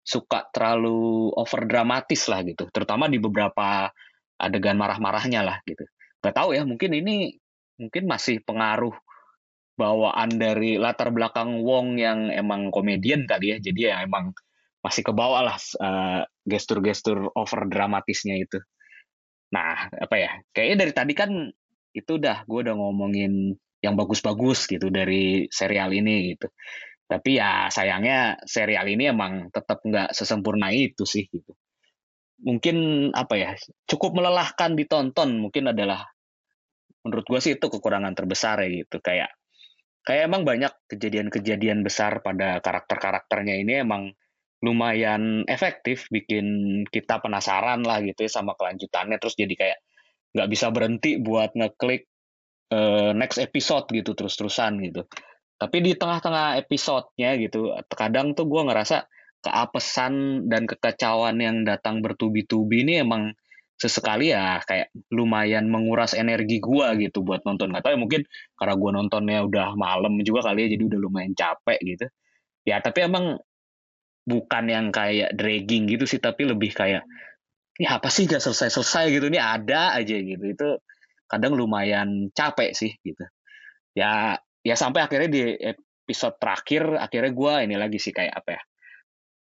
suka 0.02 0.50
terlalu 0.50 1.30
over 1.38 1.62
dramatis 1.66 2.26
lah 2.26 2.42
gitu. 2.42 2.66
Terutama 2.70 3.06
di 3.06 3.22
beberapa 3.22 3.90
adegan 4.38 4.78
marah-marahnya 4.78 5.46
lah 5.46 5.58
gitu. 5.66 5.86
Gak 6.22 6.34
tahu 6.34 6.54
ya 6.54 6.66
mungkin 6.66 6.90
ini 6.94 7.38
mungkin 7.78 8.06
masih 8.06 8.42
pengaruh 8.42 8.94
bawaan 9.76 10.36
dari 10.36 10.76
latar 10.76 11.10
belakang 11.10 11.64
Wong 11.64 11.96
yang 11.96 12.28
emang 12.28 12.68
komedian 12.68 13.24
kali 13.24 13.56
ya. 13.56 13.58
Jadi 13.60 13.80
ya 13.88 14.04
emang 14.04 14.32
masih 14.82 15.06
ke 15.06 15.12
bawah 15.14 15.46
lah 15.46 15.56
uh, 15.78 16.26
gestur-gestur 16.42 17.30
over 17.38 17.70
dramatisnya 17.70 18.36
itu. 18.36 18.58
Nah 19.54 19.88
apa 19.88 20.16
ya 20.18 20.30
kayaknya 20.50 20.76
dari 20.86 20.92
tadi 20.92 21.12
kan 21.14 21.30
itu 21.92 22.10
udah 22.18 22.42
gue 22.48 22.60
udah 22.66 22.74
ngomongin 22.74 23.54
yang 23.82 23.94
bagus-bagus 23.98 24.66
gitu 24.66 24.90
dari 24.90 25.46
serial 25.50 25.94
ini 25.94 26.34
gitu. 26.34 26.50
Tapi 27.06 27.36
ya 27.38 27.68
sayangnya 27.68 28.40
serial 28.48 28.88
ini 28.88 29.12
emang 29.12 29.52
tetap 29.52 29.84
nggak 29.84 30.16
sesempurna 30.16 30.72
itu 30.72 31.04
sih 31.04 31.28
gitu. 31.28 31.52
Mungkin 32.42 33.10
apa 33.14 33.34
ya 33.38 33.50
cukup 33.86 34.18
melelahkan 34.18 34.74
ditonton 34.74 35.38
mungkin 35.38 35.70
adalah 35.70 36.10
menurut 37.06 37.26
gue 37.26 37.40
sih 37.42 37.54
itu 37.54 37.66
kekurangan 37.70 38.14
terbesar 38.18 38.66
ya 38.66 38.82
gitu. 38.82 38.98
Kayak 38.98 39.30
kayak 40.02 40.22
emang 40.30 40.42
banyak 40.42 40.72
kejadian-kejadian 40.90 41.86
besar 41.86 42.22
pada 42.22 42.58
karakter-karakternya 42.58 43.54
ini 43.62 43.82
emang 43.82 44.10
lumayan 44.62 45.42
efektif 45.50 46.06
bikin 46.10 46.46
kita 46.86 47.18
penasaran 47.18 47.82
lah 47.82 47.98
gitu 48.02 48.26
ya 48.26 48.30
sama 48.30 48.54
kelanjutannya. 48.54 49.18
Terus 49.18 49.34
jadi 49.34 49.54
kayak 49.58 49.78
nggak 50.32 50.48
bisa 50.48 50.66
berhenti 50.70 51.18
buat 51.18 51.54
ngeklik 51.54 52.06
uh, 52.70 53.10
next 53.14 53.42
episode 53.42 53.90
gitu 53.90 54.14
terus-terusan 54.14 54.78
gitu. 54.86 55.02
Tapi 55.58 55.78
di 55.78 55.94
tengah-tengah 55.94 56.58
episodenya 56.62 57.38
gitu 57.38 57.74
kadang 57.94 58.34
tuh 58.34 58.50
gue 58.50 58.62
ngerasa 58.66 59.06
keapesan 59.42 60.46
dan 60.46 60.66
kekacauan 60.70 61.38
yang 61.42 61.66
datang 61.66 61.98
bertubi-tubi 61.98 62.86
ini 62.86 63.02
emang 63.02 63.34
sesekali 63.82 64.30
ya 64.30 64.62
kayak 64.62 64.94
lumayan 65.10 65.66
menguras 65.66 66.14
energi 66.14 66.62
gua 66.62 66.94
gitu 66.94 67.26
buat 67.26 67.42
nonton. 67.42 67.74
Nggak 67.74 67.82
tahu 67.82 67.92
ya 67.98 68.00
mungkin 68.00 68.22
karena 68.54 68.74
gua 68.78 68.90
nontonnya 68.94 69.38
udah 69.42 69.74
malam 69.74 70.14
juga 70.22 70.46
kali 70.46 70.70
ya 70.70 70.78
jadi 70.78 70.84
udah 70.86 71.00
lumayan 71.02 71.34
capek 71.34 71.78
gitu. 71.82 72.06
Ya 72.62 72.78
tapi 72.78 73.10
emang 73.10 73.42
bukan 74.22 74.64
yang 74.70 74.86
kayak 74.94 75.34
dragging 75.34 75.90
gitu 75.90 76.06
sih 76.06 76.22
tapi 76.22 76.46
lebih 76.46 76.70
kayak 76.70 77.02
ini 77.82 77.90
apa 77.90 78.06
sih 78.06 78.30
gak 78.30 78.44
selesai-selesai 78.44 79.10
gitu 79.10 79.26
ini 79.26 79.42
ada 79.42 79.98
aja 79.98 80.14
gitu. 80.14 80.44
Itu 80.46 80.78
kadang 81.26 81.58
lumayan 81.58 82.30
capek 82.30 82.70
sih 82.78 82.94
gitu. 83.02 83.26
Ya 83.98 84.38
ya 84.62 84.74
sampai 84.78 85.02
akhirnya 85.10 85.26
di 85.26 85.42
episode 85.58 86.38
terakhir 86.38 86.86
akhirnya 87.02 87.32
gue 87.34 87.54
ini 87.66 87.74
lagi 87.74 87.98
sih 87.98 88.14
kayak 88.14 88.30
apa 88.30 88.50
ya 88.54 88.62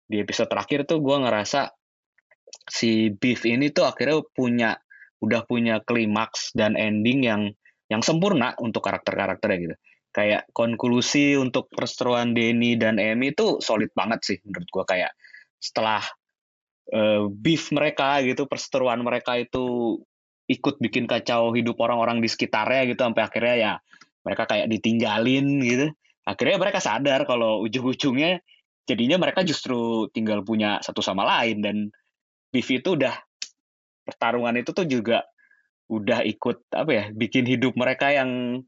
di 0.09 0.17
episode 0.23 0.49
terakhir 0.49 0.89
tuh 0.89 1.03
gue 1.03 1.17
ngerasa 1.21 1.78
si 2.69 3.09
Beef 3.13 3.45
ini 3.45 3.73
tuh 3.73 3.89
akhirnya 3.89 4.21
punya 4.33 4.71
udah 5.19 5.43
punya 5.43 5.83
klimaks 5.83 6.55
dan 6.55 6.79
ending 6.79 7.27
yang 7.27 7.41
yang 7.89 8.05
sempurna 8.05 8.53
untuk 8.61 8.85
karakter-karakternya 8.85 9.57
gitu. 9.59 9.75
Kayak 10.09 10.49
konklusi 10.53 11.37
untuk 11.37 11.69
perseteruan 11.69 12.33
Denny 12.33 12.77
dan 12.77 12.97
Emmy 12.97 13.33
itu 13.33 13.61
solid 13.61 13.93
banget 13.93 14.19
sih 14.25 14.37
menurut 14.41 14.69
gua 14.73 14.85
kayak 14.85 15.11
setelah 15.59 16.01
uh, 16.93 17.29
beef 17.29 17.69
mereka 17.69 18.21
gitu, 18.25 18.45
perseteruan 18.49 19.01
mereka 19.01 19.37
itu 19.37 19.97
ikut 20.49 20.81
bikin 20.81 21.05
kacau 21.05 21.53
hidup 21.53 21.77
orang-orang 21.77 22.17
di 22.25 22.29
sekitarnya 22.29 22.89
gitu 22.89 23.05
sampai 23.05 23.21
akhirnya 23.21 23.55
ya 23.55 23.73
mereka 24.25 24.49
kayak 24.49 24.67
ditinggalin 24.69 25.61
gitu. 25.61 25.87
Akhirnya 26.25 26.57
mereka 26.61 26.79
sadar 26.81 27.25
kalau 27.29 27.61
ujung-ujungnya 27.65 28.41
jadinya 28.89 29.21
mereka 29.21 29.45
justru 29.45 30.09
tinggal 30.09 30.41
punya 30.41 30.81
satu 30.81 31.05
sama 31.05 31.21
lain 31.25 31.61
dan 31.61 31.77
Beef 32.49 32.67
itu 32.73 32.97
udah 32.97 33.13
pertarungan 34.05 34.57
itu 34.57 34.73
tuh 34.73 34.87
juga 34.89 35.21
udah 35.89 36.21
ikut 36.25 36.69
apa 36.73 36.91
ya 36.93 37.05
bikin 37.13 37.49
hidup 37.49 37.73
mereka 37.73 38.13
yang 38.13 38.61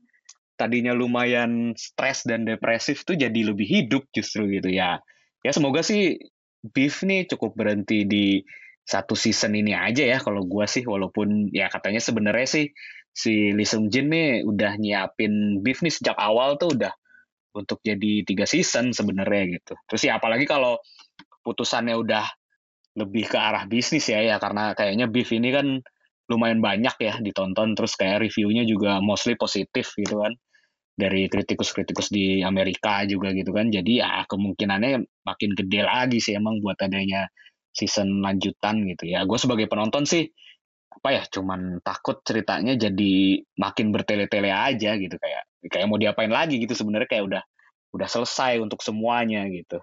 tadinya 0.57 0.93
lumayan 0.93 1.73
stres 1.73 2.21
dan 2.25 2.45
depresif 2.45 3.01
tuh 3.01 3.17
jadi 3.17 3.53
lebih 3.53 3.65
hidup 3.65 4.05
justru 4.13 4.45
gitu 4.53 4.69
ya. 4.69 5.01
Ya 5.41 5.51
semoga 5.53 5.81
sih 5.81 6.21
Beef 6.61 7.01
nih 7.01 7.25
cukup 7.25 7.57
berhenti 7.57 8.05
di 8.05 8.45
satu 8.85 9.17
season 9.17 9.57
ini 9.57 9.73
aja 9.73 10.05
ya 10.05 10.21
kalau 10.21 10.45
gua 10.45 10.69
sih 10.69 10.85
walaupun 10.85 11.49
ya 11.49 11.69
katanya 11.73 11.97
sebenarnya 11.97 12.45
sih 12.45 12.65
si 13.09 13.49
Lee 13.53 13.65
Seung 13.65 13.89
Jin 13.89 14.13
nih 14.13 14.45
udah 14.45 14.77
nyiapin 14.77 15.65
Beef 15.65 15.81
nih 15.81 15.93
sejak 15.93 16.17
awal 16.21 16.61
tuh 16.61 16.77
udah 16.77 16.93
untuk 17.57 17.81
jadi 17.81 18.21
tiga 18.23 18.45
season 18.45 18.93
sebenarnya 18.93 19.57
gitu. 19.57 19.73
Terus 19.89 20.01
ya 20.05 20.21
apalagi 20.21 20.45
kalau 20.45 20.77
putusannya 21.41 21.97
udah 21.97 22.25
lebih 22.97 23.31
ke 23.31 23.37
arah 23.39 23.63
bisnis 23.67 24.07
ya 24.11 24.19
ya. 24.23 24.35
Karena 24.41 24.75
kayaknya 24.75 25.07
beef 25.07 25.31
ini 25.31 25.49
kan 25.51 25.67
lumayan 26.31 26.59
banyak 26.63 26.95
ya 26.99 27.13
ditonton. 27.19 27.75
Terus 27.75 27.93
kayak 27.99 28.27
reviewnya 28.27 28.63
juga 28.67 28.99
mostly 29.03 29.35
positif 29.39 29.91
gitu 29.95 30.19
kan. 30.21 30.33
Dari 30.91 31.25
kritikus-kritikus 31.31 32.11
di 32.11 32.43
Amerika 32.43 33.03
juga 33.07 33.31
gitu 33.31 33.51
kan. 33.55 33.71
Jadi 33.71 34.03
ya 34.03 34.27
kemungkinannya 34.27 35.23
makin 35.23 35.49
gede 35.55 35.81
lagi 35.87 36.19
sih 36.19 36.35
emang 36.35 36.59
buat 36.59 36.77
adanya 36.83 37.27
season 37.71 38.19
lanjutan 38.19 38.83
gitu 38.87 39.11
ya. 39.11 39.23
Gue 39.23 39.39
sebagai 39.39 39.67
penonton 39.71 40.03
sih 40.03 40.27
apa 40.91 41.15
ya 41.15 41.23
cuman 41.23 41.79
takut 41.81 42.19
ceritanya 42.27 42.75
jadi 42.75 43.39
makin 43.55 43.95
bertele-tele 43.95 44.51
aja 44.51 44.99
gitu. 44.99 45.15
Kayak 45.15 45.43
kayak 45.71 45.87
mau 45.87 45.97
diapain 45.97 46.29
lagi 46.29 46.59
gitu 46.59 46.75
sebenarnya. 46.75 47.07
Kayak 47.07 47.23
udah 47.31 47.43
udah 47.95 48.07
selesai 48.07 48.59
untuk 48.59 48.83
semuanya 48.83 49.47
gitu. 49.51 49.79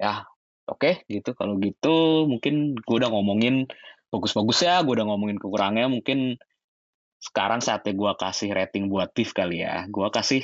Ya 0.00 0.24
oke 0.68 1.06
gitu. 1.06 1.34
Kalau 1.34 1.58
gitu 1.58 2.26
mungkin 2.28 2.76
gue 2.78 2.96
udah 2.96 3.10
ngomongin 3.10 3.66
bagus-bagus 4.12 4.68
ya 4.68 4.84
gue 4.84 4.92
udah 4.92 5.08
ngomongin 5.08 5.40
kekurangnya 5.40 5.88
mungkin 5.88 6.36
sekarang 7.22 7.62
saatnya 7.62 7.94
gue 7.94 8.12
kasih 8.18 8.50
rating 8.52 8.90
buat 8.90 9.14
Beef 9.14 9.30
kali 9.32 9.62
ya. 9.62 9.86
Gue 9.88 10.10
kasih 10.10 10.42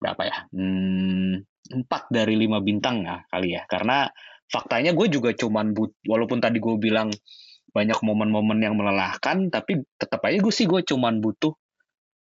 berapa 0.00 0.22
ya? 0.24 0.36
Hmm, 0.50 1.44
4 1.70 2.08
dari 2.08 2.34
lima 2.40 2.58
bintang 2.64 3.04
ya 3.04 3.20
kali 3.28 3.54
ya. 3.54 3.68
Karena 3.68 4.08
faktanya 4.48 4.96
gue 4.96 5.06
juga 5.12 5.30
cuman 5.36 5.76
but 5.76 5.92
walaupun 6.08 6.40
tadi 6.40 6.58
gue 6.58 6.74
bilang 6.80 7.12
banyak 7.70 8.00
momen-momen 8.02 8.58
yang 8.58 8.74
melelahkan 8.74 9.46
tapi 9.46 9.78
tetap 9.94 10.26
aja 10.26 10.42
gue 10.42 10.50
sih 10.50 10.66
gue 10.66 10.82
cuman 10.82 11.22
butuh 11.22 11.54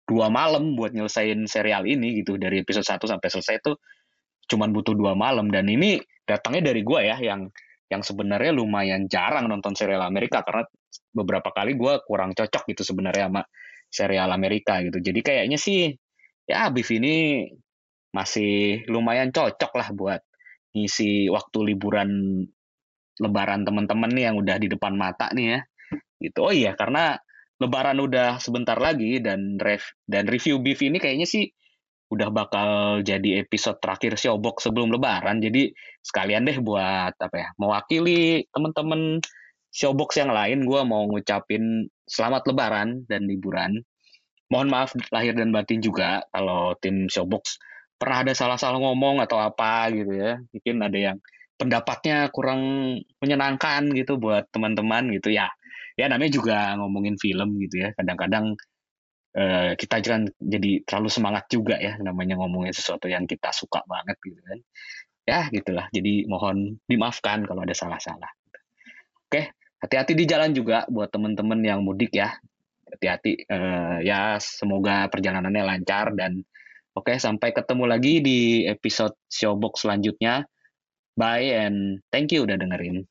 dua 0.09 0.33
malam 0.33 0.73
buat 0.73 0.95
nyelesain 0.95 1.45
serial 1.51 1.85
ini 1.85 2.23
gitu. 2.23 2.39
Dari 2.39 2.63
episode 2.63 2.87
1 2.87 3.03
sampai 3.11 3.29
selesai 3.29 3.59
itu 3.59 3.73
cuman 4.55 4.71
butuh 4.71 4.95
dua 4.95 5.19
malam. 5.19 5.51
Dan 5.51 5.67
ini 5.67 5.99
datangnya 6.25 6.73
dari 6.73 6.83
gue 6.85 7.01
ya 7.05 7.17
yang 7.21 7.49
yang 7.93 8.01
sebenarnya 8.01 8.53
lumayan 8.57 9.07
jarang 9.07 9.47
nonton 9.47 9.77
serial 9.77 10.03
Amerika 10.03 10.41
karena 10.41 10.65
beberapa 11.13 11.53
kali 11.53 11.77
gue 11.77 12.01
kurang 12.09 12.33
cocok 12.33 12.65
gitu 12.75 12.83
sebenarnya 12.83 13.29
sama 13.29 13.43
serial 13.93 14.33
Amerika 14.33 14.81
gitu 14.83 14.99
jadi 14.99 15.21
kayaknya 15.21 15.61
sih 15.61 15.93
ya 16.49 16.69
Beef 16.73 16.89
ini 16.91 17.47
masih 18.15 18.87
lumayan 18.89 19.35
cocok 19.35 19.73
lah 19.75 19.89
buat 19.91 20.21
ngisi 20.75 21.31
waktu 21.31 21.75
liburan 21.75 22.11
lebaran 23.19 23.63
teman-teman 23.63 24.11
nih 24.11 24.25
yang 24.31 24.37
udah 24.39 24.57
di 24.59 24.69
depan 24.71 24.95
mata 24.95 25.31
nih 25.35 25.59
ya. 25.59 25.61
Gitu. 26.19 26.39
Oh 26.43 26.55
iya, 26.55 26.75
karena 26.75 27.15
lebaran 27.63 27.99
udah 28.03 28.43
sebentar 28.43 28.75
lagi 28.79 29.23
dan 29.23 29.59
ref 29.63 29.95
dan 30.07 30.27
review 30.27 30.59
beef 30.59 30.83
ini 30.83 30.99
kayaknya 30.99 31.27
sih 31.27 31.47
udah 32.13 32.29
bakal 32.31 33.01
jadi 33.01 33.41
episode 33.41 33.81
terakhir 33.81 34.17
Showbox 34.21 34.69
sebelum 34.69 34.93
lebaran. 34.93 35.41
Jadi 35.41 35.73
sekalian 36.05 36.45
deh 36.45 36.61
buat 36.61 37.17
apa 37.17 37.37
ya, 37.37 37.49
mewakili 37.57 38.45
teman-teman 38.53 39.23
Showbox 39.75 40.21
yang 40.21 40.31
lain 40.31 40.69
gue 40.69 40.81
mau 40.87 41.09
ngucapin 41.11 41.89
selamat 42.07 42.47
lebaran 42.53 43.03
dan 43.11 43.27
liburan. 43.27 43.83
Mohon 44.53 44.69
maaf 44.71 44.91
lahir 45.11 45.35
dan 45.35 45.51
batin 45.51 45.81
juga 45.81 46.23
kalau 46.31 46.77
tim 46.79 47.11
Showbox 47.11 47.59
pernah 47.97 48.23
ada 48.23 48.33
salah-salah 48.37 48.79
ngomong 48.79 49.25
atau 49.25 49.41
apa 49.41 49.89
gitu 49.91 50.13
ya. 50.15 50.39
Mungkin 50.53 50.77
ada 50.85 50.99
yang 50.99 51.17
pendapatnya 51.59 52.29
kurang 52.35 52.61
menyenangkan 53.23 53.91
gitu 53.95 54.19
buat 54.19 54.51
teman-teman 54.51 55.11
gitu 55.15 55.31
ya 55.31 55.47
ya 55.95 56.11
namanya 56.11 56.33
juga 56.35 56.75
ngomongin 56.79 57.15
film 57.19 57.55
gitu 57.63 57.87
ya 57.87 57.95
kadang-kadang 57.95 58.59
uh, 59.35 59.73
kita 59.77 60.01
jangan 60.01 60.31
jadi 60.39 60.83
terlalu 60.87 61.11
semangat 61.11 61.45
juga 61.51 61.77
ya 61.77 61.99
namanya 62.01 62.39
ngomongin 62.39 62.73
sesuatu 62.73 63.11
yang 63.11 63.27
kita 63.27 63.51
suka 63.51 63.83
banget 63.85 64.17
gitu 64.23 64.41
kan. 64.41 64.59
Ya 65.25 65.41
gitulah. 65.49 65.87
Jadi 65.91 66.29
mohon 66.29 66.79
dimaafkan 66.85 67.49
kalau 67.49 67.65
ada 67.65 67.73
salah-salah. 67.73 68.31
Oke 69.29 69.53
hati-hati 69.85 70.17
di 70.17 70.25
jalan 70.25 70.57
juga 70.57 70.89
buat 70.89 71.13
teman-teman 71.13 71.61
yang 71.61 71.85
mudik 71.85 72.17
ya. 72.17 72.33
Hati-hati. 72.89 73.45
Uh, 73.51 74.01
ya 74.01 74.41
semoga 74.41 75.13
perjalanannya 75.13 75.63
lancar 75.67 76.17
dan 76.17 76.41
oke 76.97 77.13
sampai 77.21 77.53
ketemu 77.53 77.85
lagi 77.85 78.25
di 78.25 78.65
episode 78.65 79.13
showbox 79.29 79.85
selanjutnya. 79.85 80.49
Bye 81.15 81.55
and 81.55 82.03
thank 82.11 82.35
you 82.35 82.43
udah 82.43 82.59
dengerin. 82.59 83.07